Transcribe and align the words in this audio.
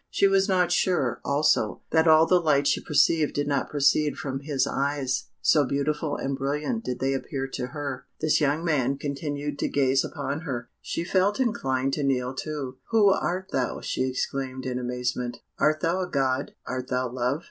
She 0.09 0.27
was 0.27 0.49
not 0.49 0.71
sure, 0.71 1.21
also, 1.23 1.81
that 1.91 2.07
all 2.07 2.25
the 2.25 2.39
light 2.39 2.65
she 2.65 2.81
perceived 2.81 3.35
did 3.35 3.47
not 3.47 3.69
proceed 3.69 4.17
from 4.17 4.39
his 4.39 4.65
eyes, 4.65 5.25
so 5.43 5.63
beautiful 5.63 6.15
and 6.15 6.35
brilliant 6.35 6.83
did 6.83 6.97
they 6.97 7.13
appear 7.13 7.45
to 7.49 7.67
her. 7.67 8.07
This 8.19 8.41
young 8.41 8.65
man 8.65 8.97
continued 8.97 9.59
to 9.59 9.67
gaze 9.69 10.03
upon 10.03 10.39
her, 10.39 10.69
still 10.81 11.03
kneeling. 11.03 11.03
She 11.03 11.03
felt 11.05 11.39
inclined 11.39 11.93
to 11.93 12.03
kneel 12.03 12.33
too. 12.33 12.77
"Who 12.89 13.11
art 13.11 13.49
thou?" 13.51 13.79
she 13.81 14.05
exclaimed, 14.09 14.65
in 14.65 14.79
amazement. 14.79 15.41
"Art 15.59 15.81
thou 15.81 15.99
a 15.99 16.07
God? 16.09 16.55
Art 16.65 16.87
thou 16.87 17.07
Love?" 17.07 17.39